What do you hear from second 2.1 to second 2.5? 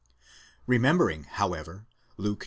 Luke i.